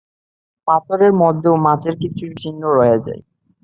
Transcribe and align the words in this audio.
পাথরের 0.67 1.13
মধ্যেও 1.21 1.55
মাছের 1.65 1.95
কিছু 2.01 2.25
চিহ্ন 2.39 2.61
রয়ে 2.77 2.97
যায়। 3.05 3.21